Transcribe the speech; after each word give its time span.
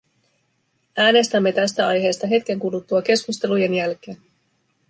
Äänestämme 0.97 1.51
tästä 1.51 1.87
aiheesta 1.87 2.27
hetken 2.27 2.59
kuluttua 2.59 3.01
keskustelujen 3.01 3.73
jälkeen. 3.73 4.17